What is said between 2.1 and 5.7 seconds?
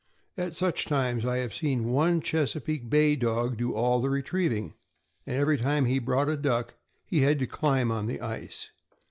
Chesapeake Bay Dog do all the retrieving, and every